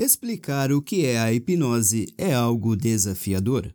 [0.00, 3.74] Explicar o que é a hipnose é algo desafiador.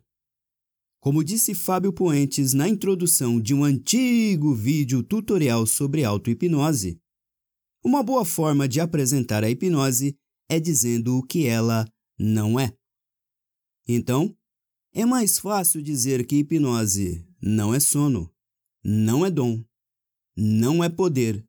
[0.98, 6.98] Como disse Fábio Poentes na introdução de um antigo vídeo tutorial sobre auto-hipnose,
[7.84, 10.16] uma boa forma de apresentar a hipnose
[10.48, 11.86] é dizendo o que ela
[12.18, 12.74] não é.
[13.86, 14.34] Então,
[14.94, 18.32] é mais fácil dizer que hipnose não é sono,
[18.82, 19.62] não é dom,
[20.34, 21.46] não é poder,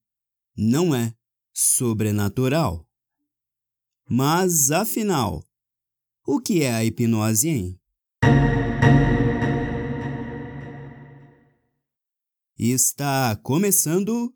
[0.54, 1.16] não é
[1.54, 2.85] sobrenatural.
[4.08, 5.44] Mas, afinal,
[6.28, 7.80] o que é a hipnose, hein?
[12.58, 14.32] Está começando.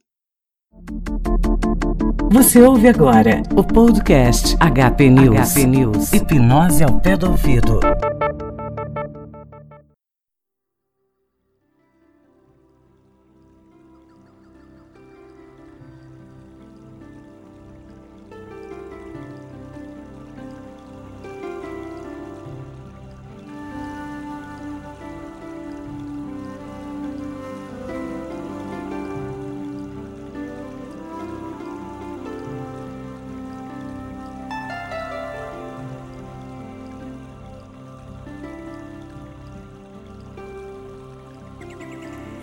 [2.32, 5.38] Você ouve agora o podcast HP News.
[5.38, 6.14] HP News.
[6.14, 7.80] Hipnose ao pé do ouvido.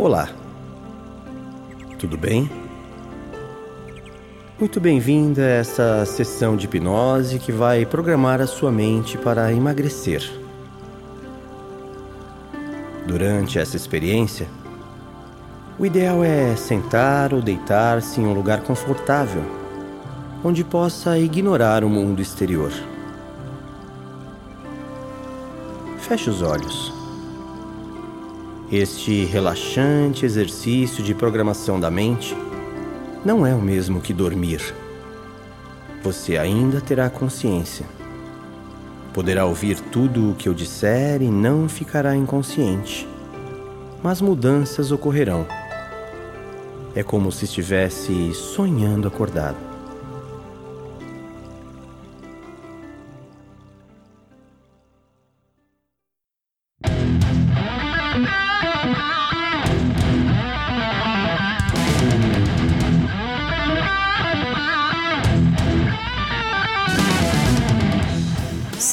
[0.06, 0.28] Olá,
[1.98, 2.48] tudo bem?
[4.56, 10.22] Muito bem-vinda a essa sessão de hipnose que vai programar a sua mente para emagrecer.
[13.04, 14.46] Durante essa experiência,
[15.76, 19.42] o ideal é sentar ou deitar-se em um lugar confortável,
[20.44, 22.70] onde possa ignorar o mundo exterior.
[25.98, 26.95] Feche os olhos.
[28.70, 32.36] Este relaxante exercício de programação da mente
[33.24, 34.60] não é o mesmo que dormir.
[36.02, 37.86] Você ainda terá consciência.
[39.14, 43.08] Poderá ouvir tudo o que eu disser e não ficará inconsciente.
[44.02, 45.46] Mas mudanças ocorrerão.
[46.92, 49.75] É como se estivesse sonhando acordado.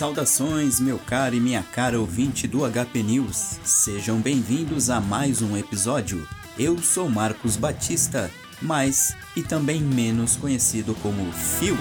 [0.03, 3.57] Saudações, meu caro e minha cara ouvinte do HP News.
[3.63, 6.27] Sejam bem-vindos a mais um episódio.
[6.59, 8.29] Eu sou Marcos Batista,
[8.61, 11.77] mais e também menos conhecido como Phil.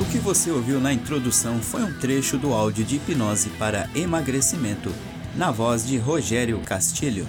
[0.00, 4.90] O que você ouviu na introdução foi um trecho do áudio de hipnose para emagrecimento,
[5.36, 7.28] na voz de Rogério Castilho.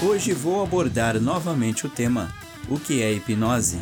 [0.00, 2.32] Hoje vou abordar novamente o tema
[2.68, 3.80] O que é hipnose?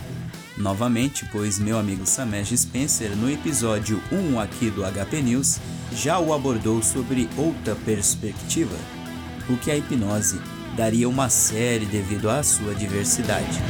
[0.57, 5.61] Novamente, pois meu amigo Samesh Spencer, no episódio 1 aqui do HP News,
[5.93, 8.75] já o abordou sobre outra perspectiva.
[9.47, 10.41] O que é hipnose?
[10.75, 13.61] Daria uma série devido à sua diversidade.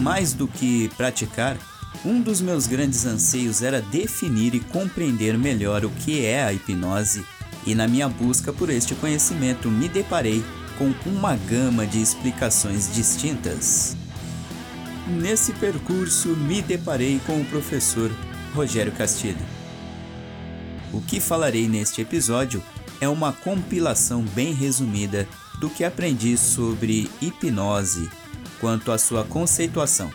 [0.00, 1.58] Mais do que praticar,
[2.02, 7.22] um dos meus grandes anseios era definir e compreender melhor o que é a hipnose
[7.66, 10.44] e na minha busca por este conhecimento me deparei
[10.78, 13.96] com uma gama de explicações distintas.
[15.06, 18.10] Nesse percurso me deparei com o professor
[18.54, 19.44] Rogério Castilho.
[20.92, 22.62] O que falarei neste episódio
[23.00, 28.08] é uma compilação bem resumida do que aprendi sobre hipnose
[28.60, 30.10] quanto à sua conceituação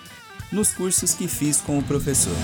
[0.52, 2.36] nos cursos que fiz com o professor.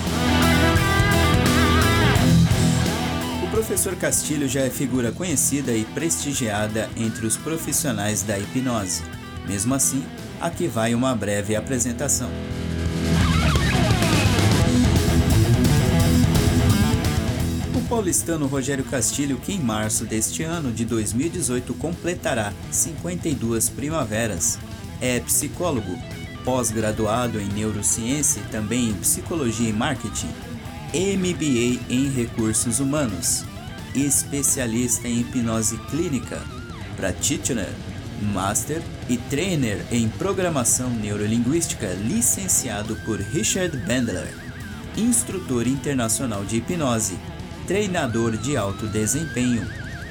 [3.66, 9.02] Professor Castilho já é figura conhecida e prestigiada entre os profissionais da hipnose.
[9.44, 10.04] Mesmo assim,
[10.40, 12.30] aqui vai uma breve apresentação.
[17.74, 24.60] O paulistano Rogério Castilho, que em março deste ano de 2018 completará 52 primaveras,
[25.00, 25.98] é psicólogo,
[26.44, 30.30] pós-graduado em neurociência e também em psicologia e marketing,
[30.94, 33.44] MBA em recursos humanos,
[33.96, 36.42] especialista em hipnose clínica,
[36.96, 37.72] practitioner,
[38.32, 44.32] master e trainer em programação neurolinguística, licenciado por Richard Bandler,
[44.96, 47.18] instrutor internacional de hipnose,
[47.66, 49.66] treinador de alto desempenho,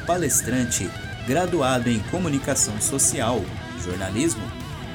[0.05, 0.89] palestrante,
[1.27, 3.43] graduado em comunicação social,
[3.83, 4.43] jornalismo,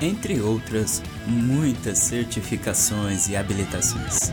[0.00, 4.32] entre outras muitas certificações e habilitações.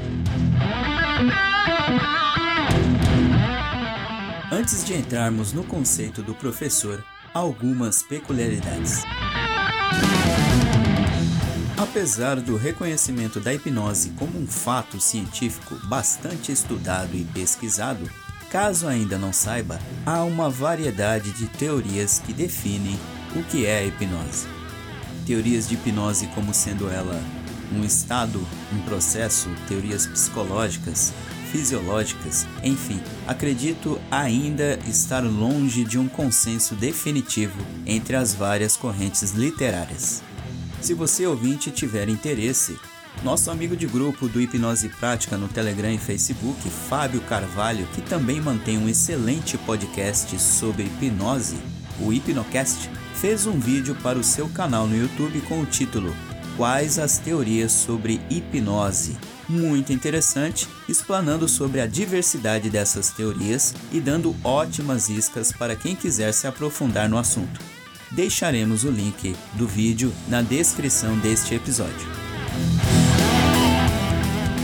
[4.58, 9.04] Antes de entrarmos no conceito do professor, algumas peculiaridades.
[11.78, 18.10] Apesar do reconhecimento da hipnose como um fato científico bastante estudado e pesquisado,
[18.50, 23.00] caso ainda não saiba, há uma variedade de teorias que definem
[23.36, 24.48] o que é a hipnose.
[25.28, 27.22] Teorias de hipnose como sendo ela
[27.72, 28.44] um estado,
[28.74, 31.14] um processo, teorias psicológicas,
[31.58, 40.22] fisiológicas, enfim, acredito ainda estar longe de um consenso definitivo entre as várias correntes literárias.
[40.80, 42.78] Se você ouvinte tiver interesse,
[43.24, 48.40] nosso amigo de grupo do Hipnose Prática no Telegram e Facebook, Fábio Carvalho, que também
[48.40, 51.58] mantém um excelente podcast sobre hipnose,
[52.00, 56.16] o Hipnocast, fez um vídeo para o seu canal no YouTube com o título
[56.56, 59.18] Quais as teorias sobre hipnose?
[59.50, 66.34] Muito interessante, explanando sobre a diversidade dessas teorias e dando ótimas iscas para quem quiser
[66.34, 67.62] se aprofundar no assunto.
[68.12, 72.08] Deixaremos o link do vídeo na descrição deste episódio.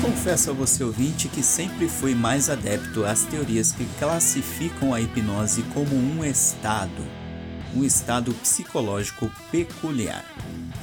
[0.01, 5.61] Confesso a você ouvinte que sempre fui mais adepto às teorias que classificam a hipnose
[5.73, 7.05] como um estado,
[7.73, 10.25] um estado psicológico peculiar.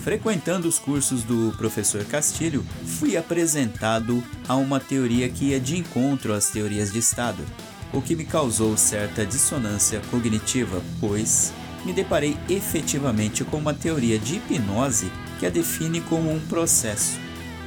[0.02, 6.32] Frequentando os cursos do professor Castilho, fui apresentado a uma teoria que ia de encontro
[6.32, 7.44] às teorias de estado,
[7.93, 11.52] o que me causou certa dissonância cognitiva, pois
[11.85, 17.19] me deparei efetivamente com uma teoria de hipnose que a define como um processo,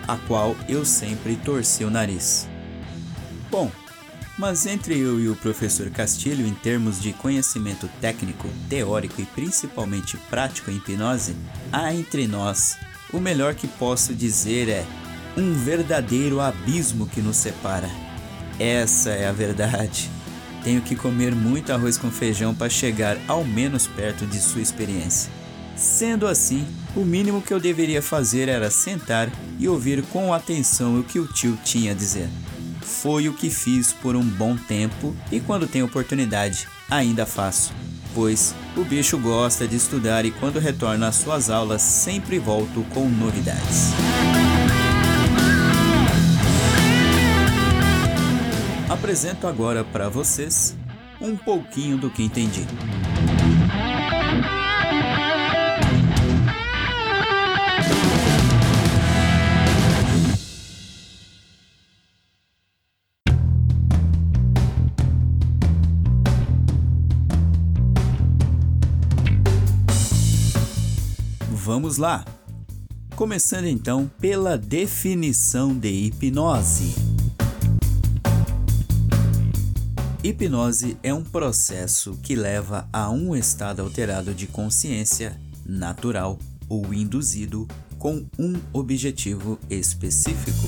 [0.07, 2.47] a qual eu sempre torci o nariz.
[3.51, 3.71] Bom,
[4.37, 10.17] mas entre eu e o professor Castilho, em termos de conhecimento técnico, teórico e principalmente
[10.29, 11.35] prático em hipnose,
[11.71, 12.75] há entre nós,
[13.11, 14.85] o melhor que posso dizer é
[15.37, 17.89] um verdadeiro abismo que nos separa.
[18.59, 20.09] Essa é a verdade.
[20.63, 25.31] Tenho que comer muito arroz com feijão para chegar ao menos perto de sua experiência.
[25.75, 26.65] Sendo assim,
[26.95, 29.29] o mínimo que eu deveria fazer era sentar
[29.59, 32.29] e ouvir com atenção o que o tio tinha a dizer.
[32.83, 37.73] Foi o que fiz por um bom tempo e quando tenho oportunidade, ainda faço.
[38.13, 43.07] Pois o bicho gosta de estudar e quando retorno às suas aulas sempre volto com
[43.07, 43.91] novidades.
[48.89, 50.75] Apresento agora para vocês
[51.19, 52.65] um pouquinho do que entendi.
[71.73, 72.23] Vamos lá!
[73.15, 76.93] Começando então pela definição de hipnose.
[80.23, 85.35] Hipnose é um processo que leva a um estado alterado de consciência,
[85.65, 86.37] natural
[86.69, 87.67] ou induzido,
[87.97, 90.67] com um objetivo específico.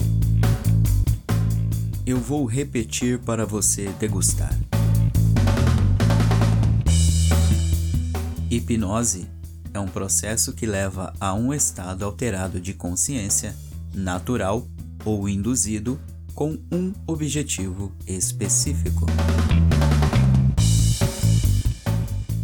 [2.03, 4.57] Eu vou repetir para você degustar.
[8.49, 9.34] Hipnose
[9.77, 13.55] é um processo que leva a um estado alterado de consciência,
[13.93, 14.67] natural
[15.03, 15.99] ou induzido,
[16.33, 19.05] com um objetivo específico.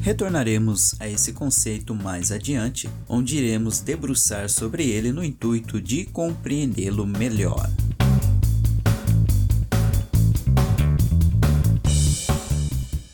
[0.01, 7.05] Retornaremos a esse conceito mais adiante, onde iremos debruçar sobre ele no intuito de compreendê-lo
[7.05, 7.69] melhor.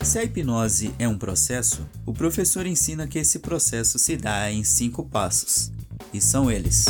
[0.08, 4.64] Se a hipnose é um processo, o professor ensina que esse processo se dá em
[4.64, 5.70] cinco passos,
[6.14, 6.86] e são eles: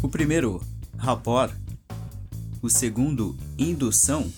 [0.00, 0.62] o primeiro,
[0.96, 1.54] rapport,
[2.62, 4.32] o segundo, indução,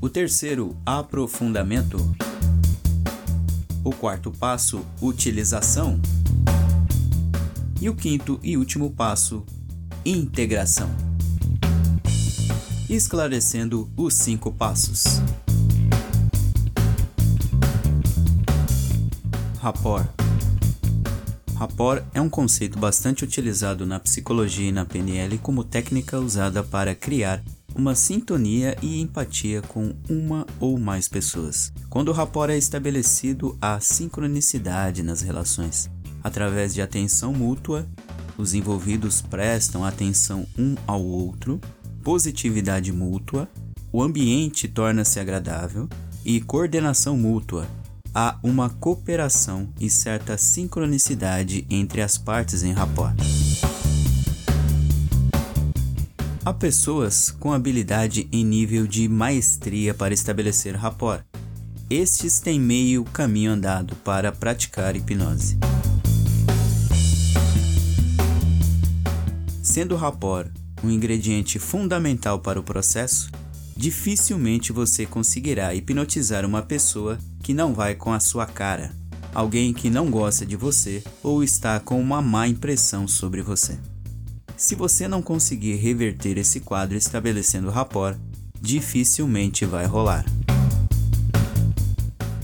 [0.00, 1.98] o terceiro, aprofundamento,
[3.82, 6.00] o quarto passo, utilização,
[7.80, 9.44] e o quinto e último passo,
[10.04, 10.88] integração.
[12.88, 15.20] Esclarecendo os cinco passos.
[19.60, 20.08] Rapport.
[21.56, 26.94] Rapport é um conceito bastante utilizado na psicologia e na PNL como técnica usada para
[26.94, 27.42] criar
[27.74, 31.72] uma sintonia e empatia com uma ou mais pessoas.
[31.90, 35.90] Quando o rapport é estabelecido, há sincronicidade nas relações.
[36.22, 37.84] Através de atenção mútua,
[38.36, 41.60] os envolvidos prestam atenção um ao outro,
[42.04, 43.48] positividade mútua,
[43.92, 45.88] o ambiente torna-se agradável
[46.24, 47.66] e coordenação mútua,
[48.14, 53.14] há uma cooperação e certa sincronicidade entre as partes em rapport.
[56.44, 61.22] Há pessoas com habilidade em nível de maestria para estabelecer rapport.
[61.90, 65.58] estes têm meio caminho andado para praticar hipnose.
[69.62, 70.50] Sendo o rapor
[70.82, 73.30] um ingrediente fundamental para o processo,
[73.78, 78.92] dificilmente você conseguirá hipnotizar uma pessoa que não vai com a sua cara,
[79.32, 83.78] alguém que não gosta de você ou está com uma má impressão sobre você.
[84.56, 88.18] Se você não conseguir reverter esse quadro estabelecendo rapport,
[88.60, 90.24] dificilmente vai rolar.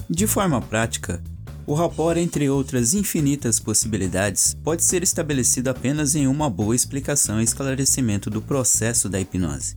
[0.08, 1.20] De forma prática,
[1.66, 7.44] o rapport, entre outras infinitas possibilidades, pode ser estabelecido apenas em uma boa explicação e
[7.44, 9.74] esclarecimento do processo da hipnose,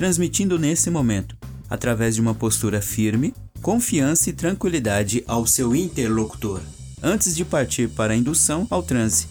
[0.00, 1.36] transmitindo nesse momento,
[1.68, 6.62] através de uma postura firme, confiança e tranquilidade ao seu interlocutor,
[7.02, 9.26] antes de partir para a indução ao transe.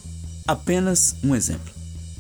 [0.48, 1.74] Apenas um exemplo.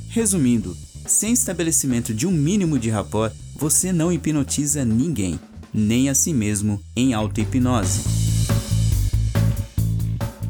[0.07, 0.75] Resumindo,
[1.05, 5.39] sem estabelecimento de um mínimo de rapport, você não hipnotiza ninguém,
[5.71, 8.01] nem a si mesmo em auto-hipnose.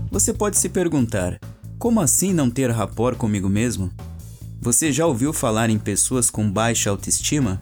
[0.09, 1.37] Você pode se perguntar:
[1.77, 3.91] como assim não ter rapport comigo mesmo?
[4.61, 7.61] Você já ouviu falar em pessoas com baixa autoestima?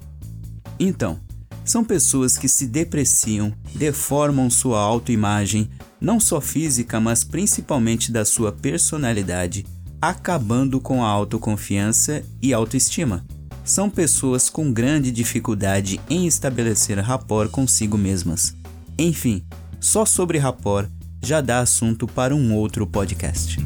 [0.80, 1.20] Então,
[1.66, 5.70] são pessoas que se depreciam, deformam sua autoimagem,
[6.00, 9.66] não só física, mas principalmente da sua personalidade,
[10.02, 13.26] acabando com a autoconfiança e autoestima.
[13.66, 18.56] São pessoas com grande dificuldade em estabelecer rapport consigo mesmas.
[18.98, 19.44] Enfim,
[19.80, 20.90] só sobre rapport
[21.22, 23.58] já dá assunto para um outro podcast.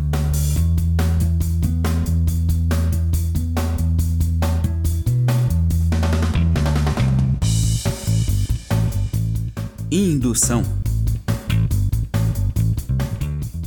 [9.94, 10.64] Indução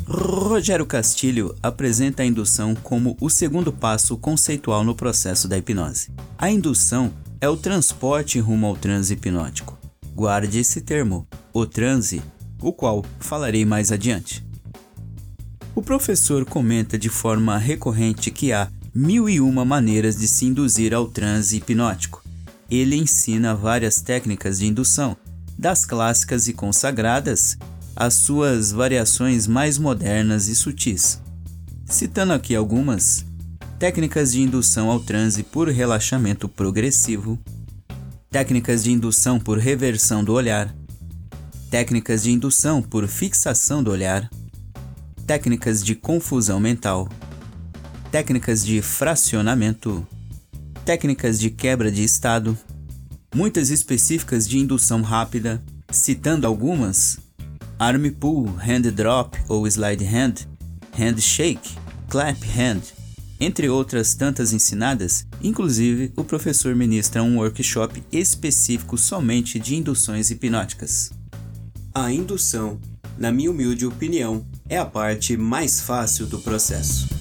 [0.06, 6.08] Rogério Castilho apresenta a indução como o segundo passo conceitual no processo da hipnose.
[6.38, 7.12] A indução
[7.42, 9.78] é o transporte rumo ao transe hipnótico.
[10.14, 11.28] Guarde esse termo.
[11.52, 12.22] O transe
[12.58, 14.42] o qual falarei mais adiante.
[15.74, 20.94] O professor comenta de forma recorrente que há mil e uma maneiras de se induzir
[20.94, 22.24] ao transe hipnótico.
[22.70, 25.14] Ele ensina várias técnicas de indução,
[25.58, 27.56] das clássicas e consagradas
[27.96, 31.20] às suas variações mais modernas e sutis.
[31.87, 33.25] Citando aqui algumas:
[33.78, 37.38] técnicas de indução ao transe por relaxamento progressivo,
[38.30, 40.75] técnicas de indução por reversão do olhar,
[41.70, 44.28] técnicas de indução por fixação do olhar,
[45.26, 47.08] técnicas de confusão mental,
[48.11, 50.06] técnicas de fracionamento,
[50.84, 52.56] técnicas de quebra de estado,
[53.34, 57.18] muitas específicas de indução rápida, citando algumas:
[57.78, 60.46] arm pull, hand drop ou slide hand,
[60.98, 61.70] hand shake,
[62.08, 62.82] clap hand,
[63.40, 71.10] entre outras tantas ensinadas, inclusive o professor ministra um workshop específico somente de induções hipnóticas.
[71.92, 72.80] A indução,
[73.18, 77.13] na minha humilde opinião, é a parte mais fácil do processo.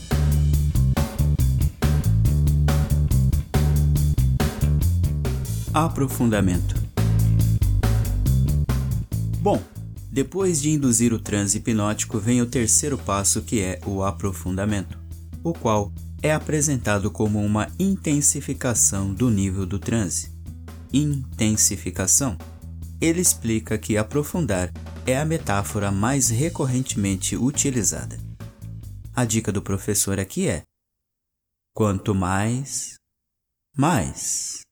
[5.74, 6.76] Aprofundamento.
[9.40, 9.60] Bom,
[10.12, 15.00] depois de induzir o transe hipnótico, vem o terceiro passo que é o aprofundamento,
[15.44, 20.32] o qual é apresentado como uma intensificação do nível do transe.
[20.94, 22.38] Intensificação
[23.02, 24.72] ele explica que aprofundar
[25.08, 28.20] é a metáfora mais recorrentemente utilizada.
[29.16, 30.62] A dica do professor aqui é:
[31.74, 32.94] quanto mais,
[33.76, 34.63] mais.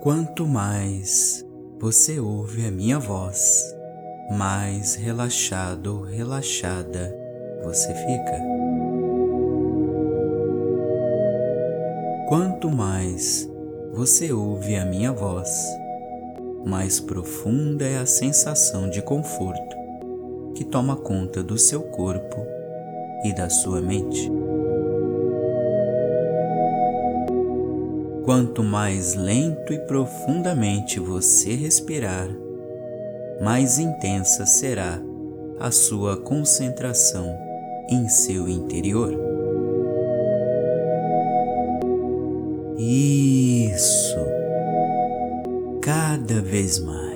[0.00, 1.44] Quanto mais
[1.80, 3.74] você ouve a minha voz,
[4.30, 7.12] mais relaxado relaxada
[7.64, 8.40] você fica.
[12.28, 13.50] Quanto mais
[13.92, 15.50] você ouve a minha voz,
[16.64, 19.76] mais profunda é a sensação de conforto
[20.54, 22.46] que toma conta do seu corpo
[23.24, 24.37] e da sua mente.
[28.28, 32.28] Quanto mais lento e profundamente você respirar,
[33.40, 35.00] mais intensa será
[35.58, 37.34] a sua concentração
[37.88, 39.14] em seu interior.
[42.76, 44.18] Isso.
[45.80, 47.07] Cada vez mais.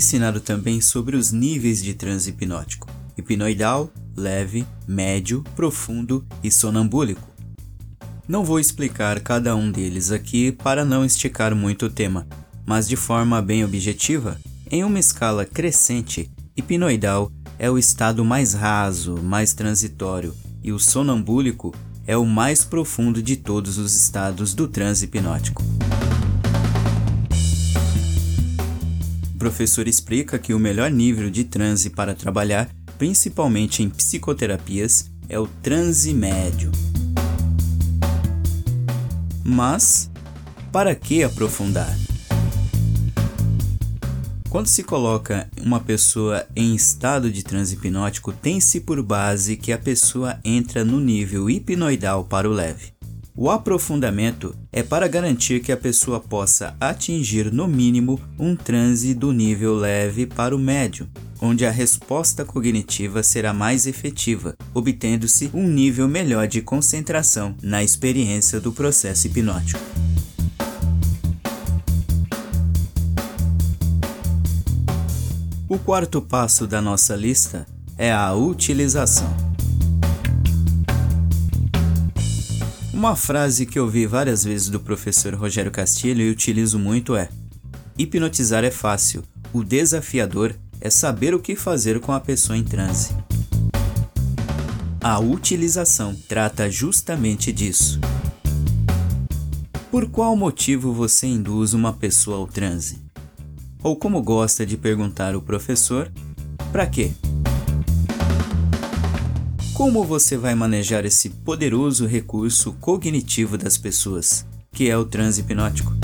[0.00, 7.28] Ensinado também sobre os níveis de transe hipnótico: hipnoidal, leve, médio, profundo e sonambúlico.
[8.26, 12.26] Não vou explicar cada um deles aqui para não esticar muito o tema,
[12.66, 14.38] mas de forma bem objetiva,
[14.72, 21.74] Em uma escala crescente, hipnoidal é o estado mais raso, mais transitório, e o sonambúlico
[22.06, 25.79] é o mais profundo de todos os estados do transe hipnótico.
[29.40, 32.68] Professor explica que o melhor nível de transe para trabalhar,
[32.98, 36.70] principalmente em psicoterapias, é o transe médio.
[39.42, 40.10] Mas,
[40.70, 41.96] para que aprofundar?
[44.50, 49.78] Quando se coloca uma pessoa em estado de transe hipnótico, tem-se por base que a
[49.78, 52.92] pessoa entra no nível hipnoidal para o leve.
[53.42, 59.32] O aprofundamento é para garantir que a pessoa possa atingir no mínimo um transe do
[59.32, 61.08] nível leve para o médio,
[61.40, 68.60] onde a resposta cognitiva será mais efetiva, obtendo-se um nível melhor de concentração na experiência
[68.60, 69.80] do processo hipnótico.
[75.66, 77.66] O quarto passo da nossa lista
[77.96, 79.34] é a utilização.
[83.00, 87.30] Uma frase que eu vi várias vezes do professor Rogério Castilho e utilizo muito é:
[87.96, 93.16] Hipnotizar é fácil, o desafiador é saber o que fazer com a pessoa em transe.
[95.00, 97.98] A utilização trata justamente disso.
[99.90, 102.98] Por qual motivo você induz uma pessoa ao transe?
[103.82, 106.12] ou como gosta de perguntar o professor,
[106.70, 107.12] para quê?
[109.80, 115.94] Como você vai manejar esse poderoso recurso cognitivo das pessoas, que é o transe hipnótico?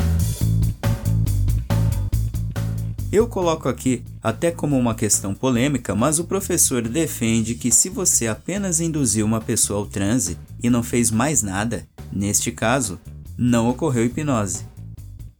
[3.12, 8.26] Eu coloco aqui até como uma questão polêmica, mas o professor defende que se você
[8.26, 12.98] apenas induziu uma pessoa ao transe e não fez mais nada, neste caso,
[13.36, 14.64] não ocorreu hipnose.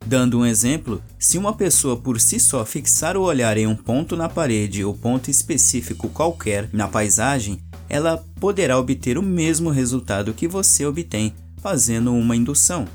[0.06, 4.14] Dando um exemplo, se uma pessoa por si só fixar o olhar em um ponto
[4.16, 10.48] na parede ou ponto específico qualquer na paisagem, ela poderá obter o mesmo resultado que
[10.48, 12.86] você obtém fazendo uma indução.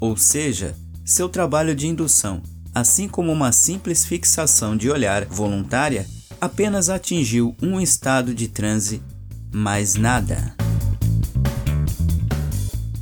[0.00, 2.42] Ou seja, seu trabalho de indução,
[2.74, 6.06] assim como uma simples fixação de olhar voluntária,
[6.40, 9.02] apenas atingiu um estado de transe,
[9.52, 10.54] mais nada.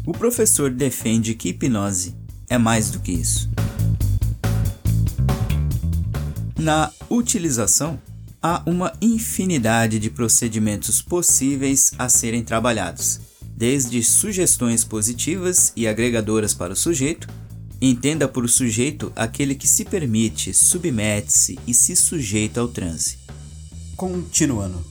[0.05, 2.15] O professor defende que hipnose
[2.49, 3.49] é mais do que isso.
[6.59, 7.99] Na utilização,
[8.43, 13.21] há uma infinidade de procedimentos possíveis a serem trabalhados,
[13.57, 17.29] desde sugestões positivas e agregadoras para o sujeito,
[17.81, 23.19] entenda por sujeito aquele que se permite, submete-se e se sujeita ao transe.
[23.97, 24.85] Continuando.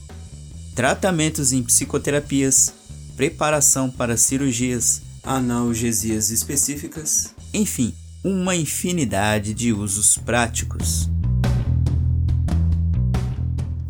[0.74, 2.72] Tratamentos em psicoterapias,
[3.14, 11.11] preparação para cirurgias, analgesias específicas, enfim, uma infinidade de usos práticos.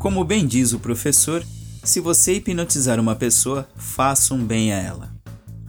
[0.02, 1.46] Como bem diz o professor,
[1.84, 5.14] se você hipnotizar uma pessoa, faça um bem a ela.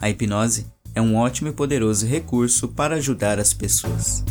[0.02, 0.66] A hipnose
[0.96, 4.26] é um ótimo e poderoso recurso para ajudar as pessoas.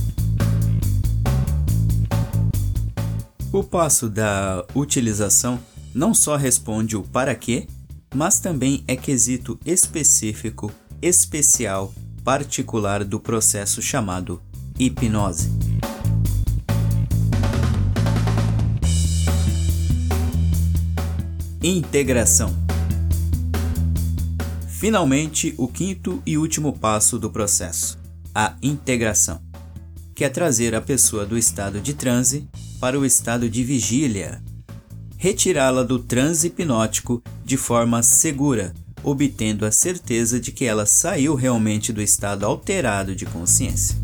[3.53, 5.61] O passo da utilização
[5.95, 7.69] não só responde o para quê,
[8.12, 14.43] mas também é quesito específico, especial particular do processo chamado
[14.77, 15.49] hipnose.
[21.64, 22.53] Integração.
[24.66, 27.96] Finalmente, o quinto e último passo do processo,
[28.35, 29.40] a integração,
[30.12, 32.48] que é trazer a pessoa do estado de transe
[32.81, 34.42] para o estado de vigília,
[35.16, 41.92] retirá-la do transe hipnótico de forma segura, obtendo a certeza de que ela saiu realmente
[41.92, 44.02] do estado alterado de consciência.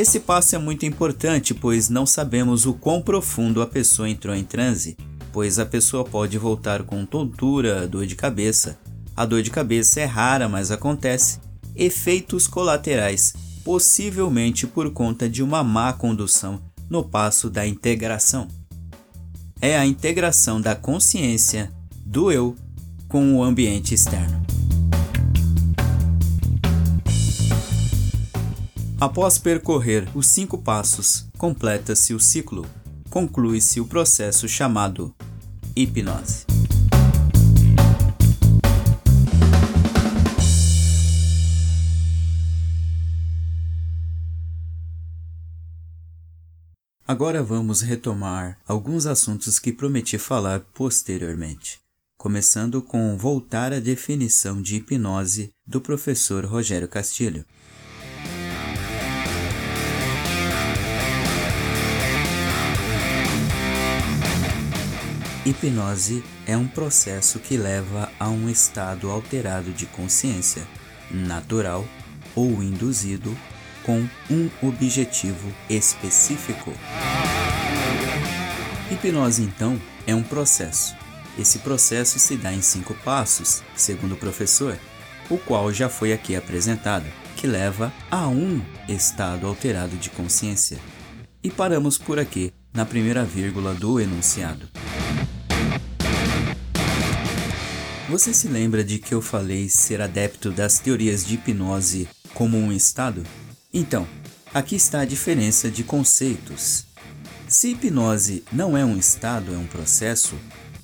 [0.00, 4.42] Esse passo é muito importante, pois não sabemos o quão profundo a pessoa entrou em
[4.42, 4.96] transe,
[5.30, 8.78] pois a pessoa pode voltar com tontura, dor de cabeça.
[9.14, 11.38] A dor de cabeça é rara, mas acontece.
[11.76, 18.48] Efeitos colaterais, possivelmente por conta de uma má condução no passo da integração.
[19.60, 21.70] É a integração da consciência
[22.06, 22.56] do eu
[23.06, 24.59] com o ambiente externo.
[29.00, 32.66] Após percorrer os cinco passos, completa-se o ciclo,
[33.08, 35.14] conclui-se o processo chamado
[35.74, 36.44] hipnose.
[47.08, 51.80] Agora vamos retomar alguns assuntos que prometi falar posteriormente
[52.20, 57.46] começando com voltar à definição de hipnose do professor Rogério Castilho.
[65.44, 70.62] Hipnose é um processo que leva a um estado alterado de consciência,
[71.10, 71.86] natural
[72.34, 73.34] ou induzido,
[73.82, 76.74] com um objetivo específico.
[78.90, 80.94] Hipnose, então, é um processo.
[81.38, 84.78] Esse processo se dá em cinco passos, segundo o professor,
[85.30, 90.78] o qual já foi aqui apresentado, que leva a um estado alterado de consciência.
[91.42, 94.68] E paramos por aqui, na primeira vírgula do enunciado.
[98.10, 102.72] Você se lembra de que eu falei ser adepto das teorias de hipnose como um
[102.72, 103.22] estado?
[103.72, 104.04] Então,
[104.52, 106.86] aqui está a diferença de conceitos.
[107.46, 110.34] Se hipnose não é um estado, é um processo,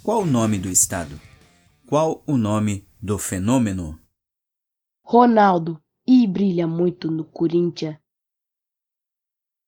[0.04, 1.20] qual o nome do estado?
[1.88, 3.98] Qual o nome do fenômeno?
[5.02, 7.96] Ronaldo, e brilha muito no Corinthians.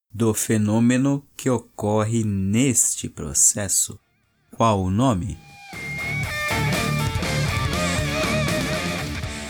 [0.08, 3.98] Do fenômeno que ocorre neste processo,
[4.52, 5.47] qual o nome?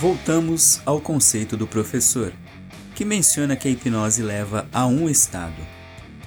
[0.01, 2.33] Voltamos ao conceito do professor,
[2.95, 5.61] que menciona que a hipnose leva a um estado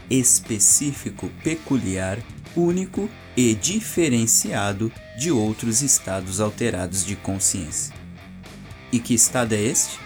[0.10, 2.20] específico, peculiar,
[2.54, 7.96] único e diferenciado de outros estados alterados de consciência.
[8.92, 9.98] E que estado é este?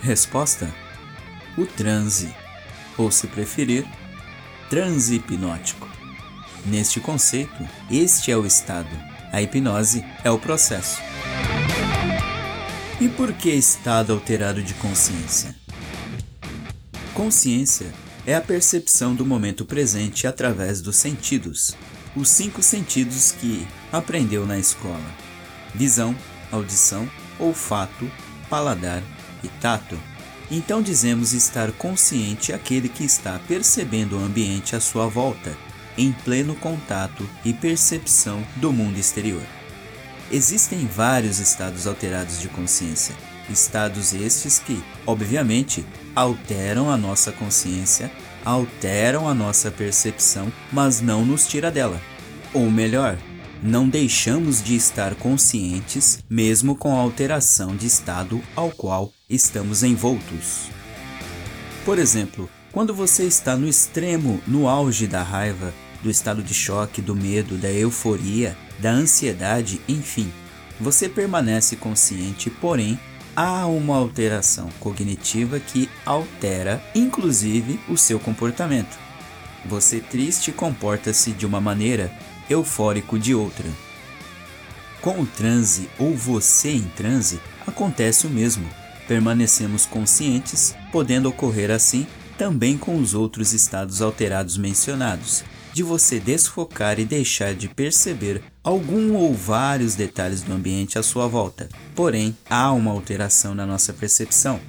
[0.00, 0.72] Resposta:
[1.58, 2.32] o transe,
[2.96, 3.84] ou se preferir,
[4.70, 5.88] transe hipnótico.
[6.64, 8.96] Neste conceito, este é o estado,
[9.32, 11.13] a hipnose é o processo.
[13.00, 15.54] E por que estado alterado de consciência?
[17.12, 17.92] Consciência
[18.24, 21.76] é a percepção do momento presente através dos sentidos,
[22.14, 25.04] os cinco sentidos que aprendeu na escola:
[25.74, 26.14] visão,
[26.52, 28.08] audição, olfato,
[28.48, 29.02] paladar
[29.42, 29.98] e tato.
[30.48, 35.56] Então dizemos estar consciente aquele que está percebendo o ambiente à sua volta,
[35.98, 39.42] em pleno contato e percepção do mundo exterior.
[40.34, 43.14] Existem vários estados alterados de consciência,
[43.48, 48.10] estados estes que, obviamente, alteram a nossa consciência,
[48.44, 52.02] alteram a nossa percepção, mas não nos tira dela.
[52.52, 53.16] Ou melhor,
[53.62, 60.68] não deixamos de estar conscientes mesmo com a alteração de estado ao qual estamos envoltos.
[61.84, 67.00] Por exemplo, quando você está no extremo, no auge da raiva, do estado de choque,
[67.00, 70.32] do medo, da euforia, da ansiedade, enfim,
[70.80, 72.98] você permanece consciente, porém
[73.36, 78.98] há uma alteração cognitiva que altera, inclusive, o seu comportamento.
[79.66, 82.12] Você triste comporta-se de uma maneira,
[82.50, 83.68] eufórico de outra.
[85.00, 88.68] Com o transe ou você em transe, acontece o mesmo.
[89.08, 92.06] Permanecemos conscientes, podendo ocorrer assim
[92.36, 99.16] também com os outros estados alterados mencionados, de você desfocar e deixar de perceber algum
[99.16, 101.68] ou vários detalhes do ambiente à sua volta.
[101.96, 104.60] Porém, há uma alteração na nossa percepção.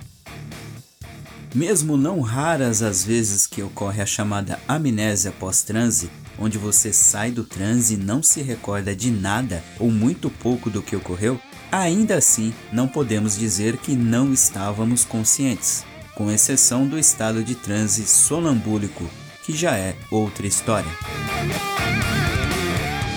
[1.54, 7.44] Mesmo não raras as vezes que ocorre a chamada amnésia pós-transe, onde você sai do
[7.44, 11.40] transe e não se recorda de nada ou muito pouco do que ocorreu,
[11.72, 18.08] ainda assim não podemos dizer que não estávamos conscientes, com exceção do estado de transe
[18.08, 19.08] sonambúlico,
[19.46, 20.92] que já é outra história.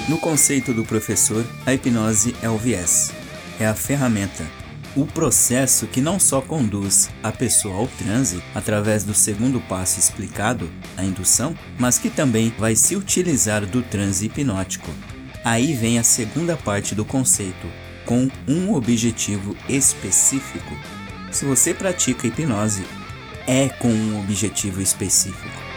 [0.09, 3.11] No conceito do professor, a hipnose é o viés,
[3.59, 4.45] é a ferramenta,
[4.95, 10.69] o processo que não só conduz a pessoa ao transe através do segundo passo explicado,
[10.97, 14.91] a indução, mas que também vai se utilizar do transe hipnótico.
[15.45, 17.67] Aí vem a segunda parte do conceito,
[18.05, 20.77] com um objetivo específico.
[21.31, 22.85] Se você pratica hipnose,
[23.47, 25.68] é com um objetivo específico.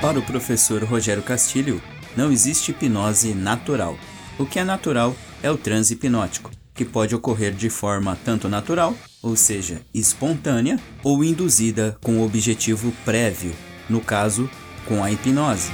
[0.00, 1.82] Para o professor Rogério Castilho,
[2.16, 3.98] não existe hipnose natural.
[4.38, 8.94] O que é natural é o transe hipnótico, que pode ocorrer de forma tanto natural,
[9.20, 13.52] ou seja, espontânea, ou induzida com objetivo prévio,
[13.90, 14.48] no caso,
[14.86, 15.72] com a hipnose.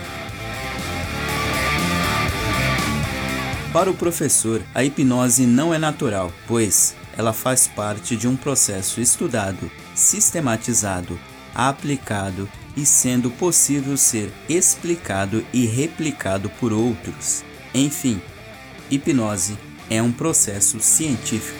[3.72, 9.00] Para o professor, a hipnose não é natural, pois ela faz parte de um processo
[9.00, 11.18] estudado, sistematizado,
[11.54, 17.44] aplicado e sendo possível ser explicado e replicado por outros.
[17.74, 18.20] Enfim,
[18.90, 19.58] hipnose
[19.90, 21.58] é um processo científico.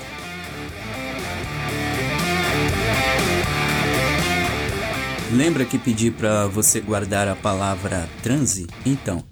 [5.34, 8.66] Lembra que pedi para você guardar a palavra transe?
[8.84, 9.24] Então,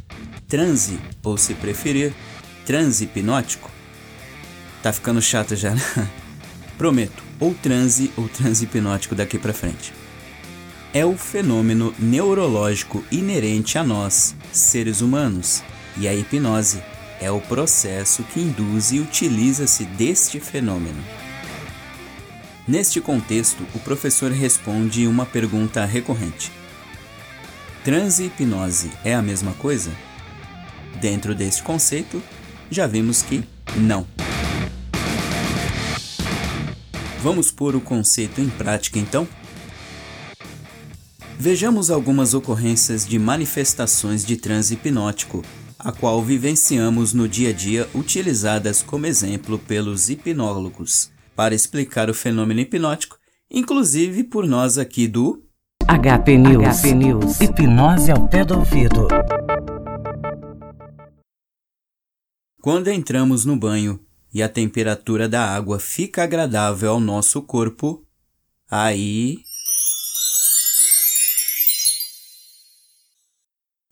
[0.48, 2.14] transe, ou se preferir,
[2.64, 3.70] transe hipnótico.
[4.82, 5.82] Tá ficando chato já, né?
[6.78, 9.92] Prometo, ou transe ou transe hipnótico daqui para frente.
[10.92, 15.62] é o fenômeno neurológico inerente a nós, seres humanos,
[15.96, 16.82] e a hipnose
[17.20, 21.02] é o processo que induz e utiliza-se deste fenômeno.
[22.66, 26.50] Neste contexto, o professor responde uma pergunta recorrente:
[27.84, 29.90] Transe e hipnose é a mesma coisa?
[31.00, 32.22] Dentro deste conceito,
[32.70, 33.44] já vimos que
[33.76, 34.06] não.
[37.22, 39.28] Vamos pôr o conceito em prática então?
[41.38, 45.44] Vejamos algumas ocorrências de manifestações de transe hipnótico,
[45.78, 52.14] a qual vivenciamos no dia a dia utilizadas como exemplo pelos hipnólogos, para explicar o
[52.14, 53.18] fenômeno hipnótico,
[53.50, 55.44] inclusive por nós aqui do
[55.86, 56.80] HP News.
[56.80, 57.40] HP News.
[57.40, 59.08] Hipnose ao pé do ouvido.
[62.62, 64.00] Quando entramos no banho
[64.32, 68.04] e a temperatura da água fica agradável ao nosso corpo,
[68.70, 69.38] aí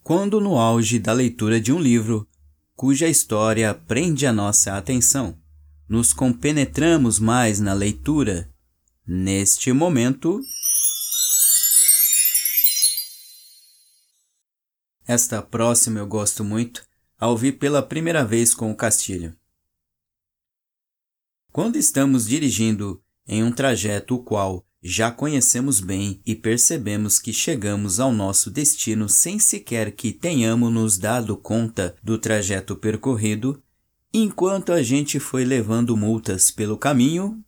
[0.02, 2.26] quando no auge da leitura de um livro,
[2.74, 5.38] cuja história prende a nossa atenção,
[5.88, 8.48] nos compenetramos mais na leitura.
[9.06, 10.40] Neste momento,
[15.06, 16.84] esta próxima eu gosto muito,
[17.18, 19.36] a ouvir pela primeira vez com o Castilho.
[21.52, 27.98] Quando estamos dirigindo em um trajeto o qual já conhecemos bem e percebemos que chegamos
[27.98, 33.62] ao nosso destino sem sequer que tenhamos nos dado conta do trajeto percorrido,
[34.12, 37.42] enquanto a gente foi levando multas pelo caminho.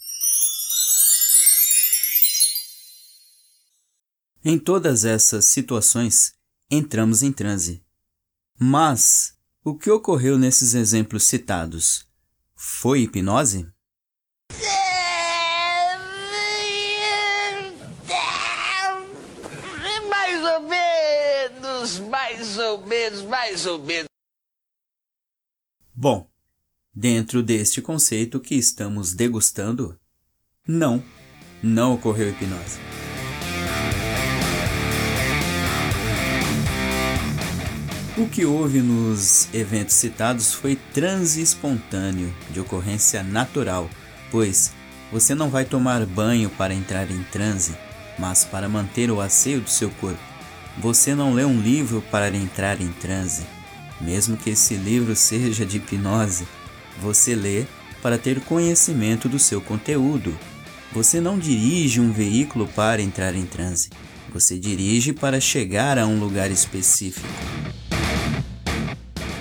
[4.45, 6.33] Em todas essas situações,
[6.71, 7.85] entramos em transe.
[8.59, 9.35] Mas
[9.65, 12.07] o que ocorreu nesses exemplos citados?
[12.57, 13.69] Foi hipnose?
[22.71, 24.07] Ou menos, mais ou menos.
[25.95, 26.29] Bom,
[26.95, 29.99] dentro deste conceito que estamos degustando,
[30.67, 31.03] não,
[31.63, 32.79] não ocorreu hipnose.
[38.17, 43.89] O que houve nos eventos citados foi transe espontâneo, de ocorrência natural,
[44.31, 44.73] pois
[45.11, 47.75] você não vai tomar banho para entrar em transe,
[48.19, 50.30] mas para manter o asseio do seu corpo.
[50.81, 53.43] Você não lê um livro para entrar em transe,
[54.01, 56.49] mesmo que esse livro seja de hipnose.
[57.03, 57.67] Você lê
[58.01, 60.35] para ter conhecimento do seu conteúdo.
[60.91, 63.91] Você não dirige um veículo para entrar em transe.
[64.33, 67.29] Você dirige para chegar a um lugar específico.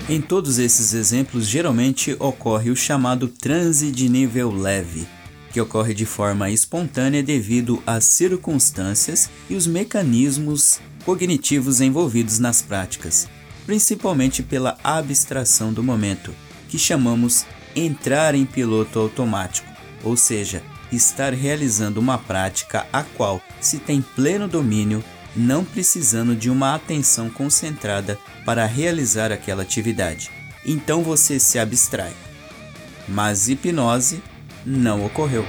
[0.09, 5.07] Em todos esses exemplos, geralmente ocorre o chamado transe de nível leve,
[5.53, 13.27] que ocorre de forma espontânea devido às circunstâncias e os mecanismos cognitivos envolvidos nas práticas,
[13.65, 16.35] principalmente pela abstração do momento,
[16.67, 19.67] que chamamos entrar em piloto automático,
[20.03, 25.03] ou seja, estar realizando uma prática a qual se tem pleno domínio,
[25.35, 30.29] não precisando de uma atenção concentrada para realizar aquela atividade.
[30.63, 32.13] Então você se abstrai.
[33.07, 34.21] Mas hipnose
[34.63, 35.43] não ocorreu.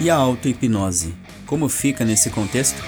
[0.00, 1.12] E a auto-hipnose?
[1.44, 2.80] Como fica nesse contexto?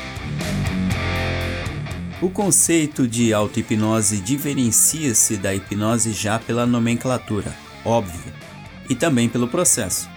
[2.23, 7.53] O conceito de auto-hipnose diferencia-se da hipnose já pela nomenclatura,
[7.85, 8.33] óbvio,
[8.88, 10.09] e também pelo processo.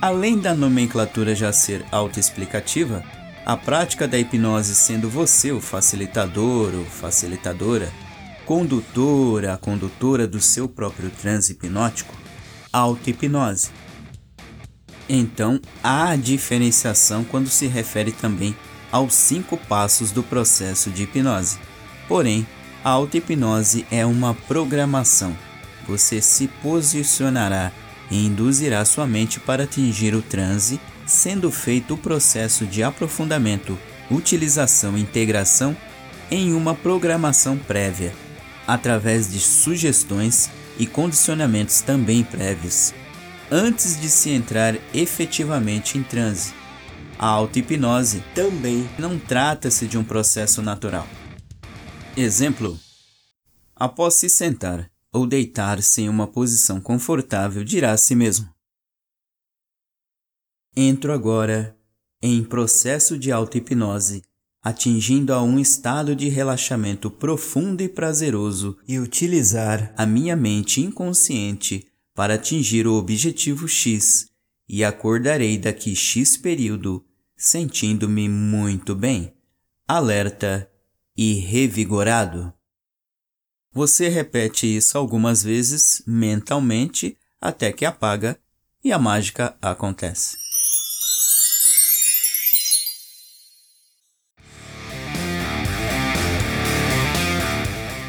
[0.00, 3.04] Além da nomenclatura já ser autoexplicativa,
[3.44, 7.92] a prática da hipnose sendo você o facilitador ou facilitadora,
[8.46, 12.14] condutora, a condutora do seu próprio transe hipnótico,
[12.72, 13.81] auto-hipnose
[15.14, 18.56] então, há diferenciação quando se refere também
[18.90, 21.58] aos cinco passos do processo de hipnose.
[22.08, 22.46] Porém,
[22.82, 25.36] a auto-hipnose é uma programação.
[25.86, 27.70] Você se posicionará
[28.10, 33.78] e induzirá sua mente para atingir o transe, sendo feito o processo de aprofundamento,
[34.10, 35.76] utilização e integração
[36.30, 38.14] em uma programação prévia,
[38.66, 40.48] através de sugestões
[40.78, 42.94] e condicionamentos também prévios
[43.54, 46.54] antes de se entrar efetivamente em transe.
[47.18, 51.06] A auto-hipnose também não trata-se de um processo natural.
[52.16, 52.80] Exemplo:
[53.76, 58.48] após se sentar ou deitar-se em uma posição confortável, dirá a si mesmo:
[60.74, 61.76] Entro agora
[62.22, 64.22] em processo de auto-hipnose,
[64.62, 71.91] atingindo a um estado de relaxamento profundo e prazeroso e utilizar a minha mente inconsciente
[72.14, 74.26] para atingir o objetivo X
[74.68, 77.04] e acordarei daqui X período
[77.36, 79.34] sentindo-me muito bem,
[79.86, 80.70] alerta
[81.16, 82.52] e revigorado.
[83.72, 88.38] Você repete isso algumas vezes mentalmente até que apaga
[88.84, 90.41] e a mágica acontece.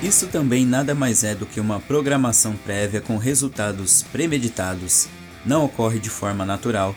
[0.04, 5.08] Isso também nada mais é do que uma programação prévia com resultados premeditados.
[5.46, 6.94] Não ocorre de forma natural,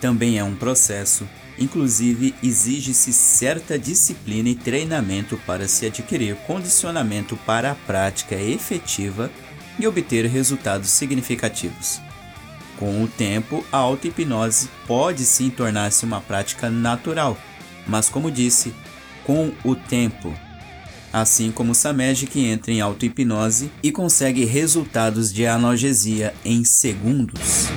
[0.00, 1.24] também é um processo,
[1.56, 9.30] inclusive exige-se certa disciplina e treinamento para se adquirir condicionamento para a prática efetiva
[9.78, 12.00] e obter resultados significativos.
[12.76, 17.38] Com o tempo, a auto-hipnose pode sim tornar-se uma prática natural,
[17.86, 18.74] mas como disse,
[19.24, 20.34] com o tempo
[21.12, 27.68] assim como o Samed que entra em auto-hipnose e consegue resultados de analgesia em segundos.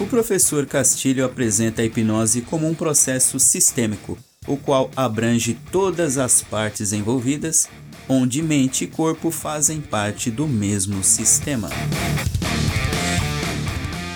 [0.00, 6.40] O professor Castilho apresenta a hipnose como um processo sistêmico, o qual abrange todas as
[6.40, 7.68] partes envolvidas,
[8.08, 11.68] onde mente e corpo fazem parte do mesmo sistema.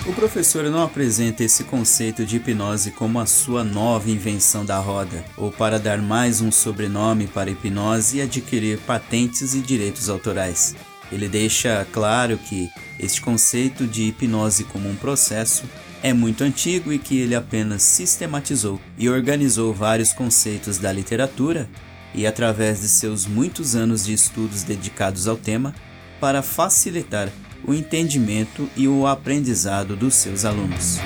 [0.06, 5.24] O professor não apresenta esse conceito de hipnose como a sua nova invenção da roda,
[5.34, 10.76] ou para dar mais um sobrenome para hipnose e adquirir patentes e direitos autorais.
[11.10, 12.68] Ele deixa claro que
[13.00, 15.64] este conceito de hipnose como um processo
[16.02, 21.66] é muito antigo e que ele apenas sistematizou e organizou vários conceitos da literatura
[22.14, 25.74] e, através de seus muitos anos de estudos dedicados ao tema,
[26.20, 27.30] para facilitar
[27.66, 30.98] o entendimento e o aprendizado dos seus alunos.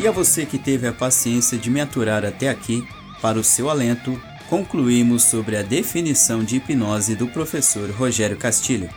[0.00, 2.86] E a você que teve a paciência de me aturar até aqui,
[3.20, 8.88] para o seu alento, concluímos sobre a definição de hipnose do professor Rogério Castilho.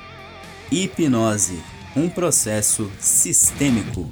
[0.72, 1.60] Hipnose,
[1.96, 4.12] um processo sistêmico.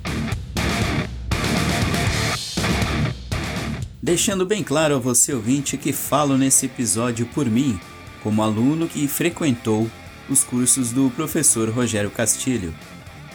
[4.10, 7.80] Deixando bem claro a você ouvinte que falo nesse episódio por mim,
[8.24, 9.88] como aluno que frequentou
[10.28, 12.74] os cursos do professor Rogério Castilho.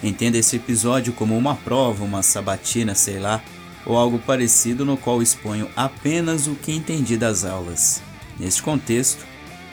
[0.03, 3.41] Entenda esse episódio como uma prova, uma sabatina, sei lá,
[3.87, 8.03] ou algo parecido no qual exponho apenas o que entendi das aulas.
[8.37, 9.25] Neste contexto,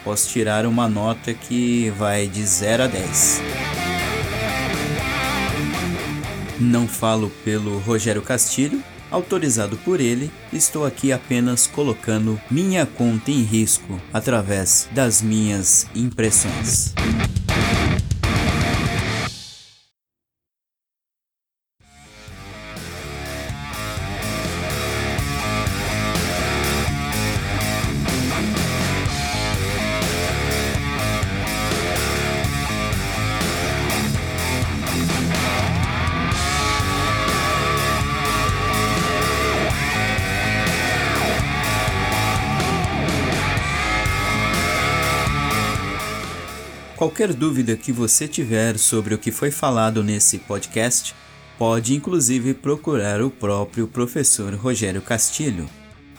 [0.04, 3.42] posso tirar uma nota que vai de 0 a 10.
[6.60, 13.44] Não falo pelo Rogério Castilho, autorizado por ele, estou aqui apenas colocando minha conta em
[13.44, 16.94] risco através das minhas impressões.
[47.02, 51.16] Qualquer dúvida que você tiver sobre o que foi falado nesse podcast,
[51.58, 55.68] pode inclusive procurar o próprio professor Rogério Castilho.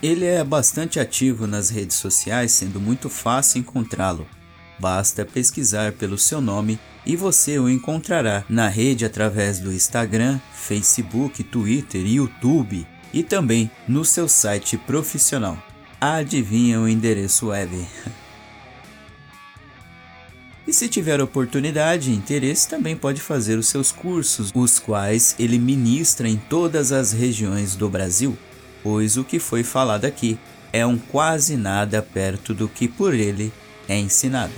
[0.01, 4.27] Ele é bastante ativo nas redes sociais, sendo muito fácil encontrá-lo.
[4.77, 11.45] Basta pesquisar pelo seu nome e você o encontrará na rede através do Instagram, Facebook,
[11.45, 15.57] Twitter, YouTube e também no seu site profissional.
[16.01, 17.87] Adivinha o endereço web?
[20.65, 25.59] E se tiver oportunidade e interesse, também pode fazer os seus cursos, os quais ele
[25.59, 28.37] ministra em todas as regiões do Brasil,
[28.81, 30.39] pois o que foi falado aqui
[30.71, 33.51] é um quase nada perto do que por ele
[33.89, 34.53] é ensinado.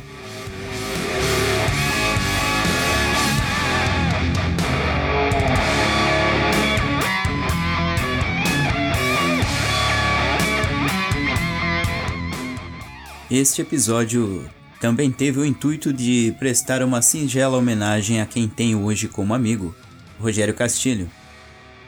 [13.29, 14.47] Este episódio
[14.79, 19.75] também teve o intuito de prestar uma singela homenagem a quem tenho hoje como amigo,
[20.19, 21.09] Rogério Castilho.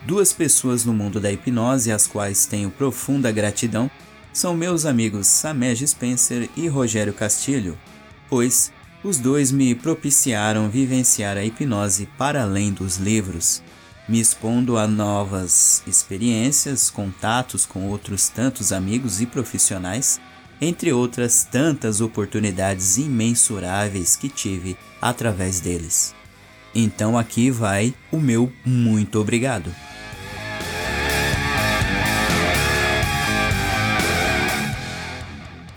[0.06, 3.92] Duas pessoas no mundo da hipnose às quais tenho profunda gratidão
[4.32, 7.78] são meus amigos Samej Spencer e Rogério Castilho,
[8.30, 8.72] pois
[9.04, 13.62] os dois me propiciaram vivenciar a hipnose para além dos livros,
[14.08, 20.20] me expondo a novas experiências, contatos com outros tantos amigos e profissionais
[20.62, 26.16] entre outras tantas oportunidades imensuráveis que tive através deles.
[26.74, 29.72] Então aqui vai o meu muito obrigado.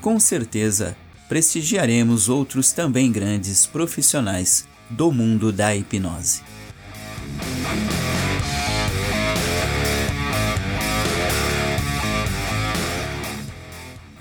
[0.00, 0.96] com certeza
[1.28, 6.42] prestigiaremos outros também grandes profissionais do mundo da hipnose.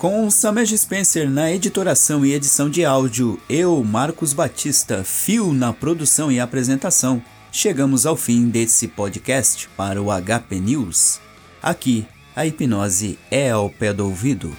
[0.00, 6.32] Com Samej Spencer na editoração e edição de áudio, eu, Marcos Batista, fio na produção
[6.32, 7.22] e apresentação,
[7.52, 11.20] chegamos ao fim desse podcast para o HP News.
[11.62, 14.56] Aqui, a hipnose é ao pé do ouvido.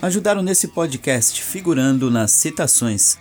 [0.00, 3.18] Ajudaram nesse podcast figurando nas citações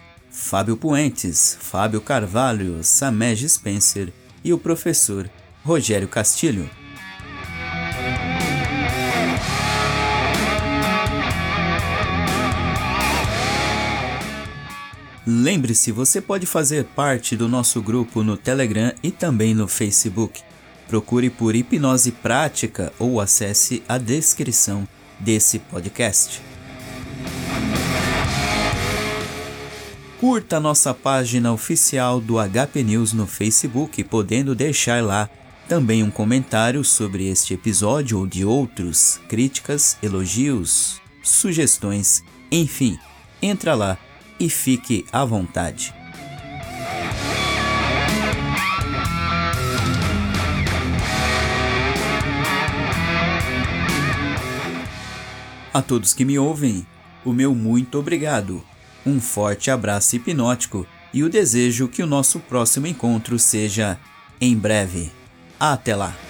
[0.48, 5.28] Fábio Puentes, Fábio Carvalho, Samej Spencer e o professor
[5.64, 6.70] Rogério Castilho.
[15.26, 20.43] Lembre-se, você pode fazer parte do nosso grupo no Telegram e também no Facebook.
[20.88, 24.88] Procure por Hipnose Prática ou acesse a descrição
[25.20, 26.39] desse podcast.
[30.28, 35.30] Curta nossa página oficial do HP News no Facebook, podendo deixar lá
[35.70, 42.98] também um comentário sobre este episódio ou de outros, críticas, elogios, sugestões, enfim,
[43.40, 44.00] entra lá
[44.40, 45.94] e fique à vontade.
[55.72, 56.84] A todos que me ouvem,
[57.24, 58.64] o meu muito obrigado
[59.06, 63.97] um forte abraço hipnótico e o desejo que o nosso próximo encontro seja
[64.41, 65.12] em breve.
[65.60, 66.25] Até lá!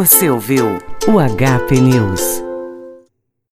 [0.00, 2.39] Você ouviu o HP News.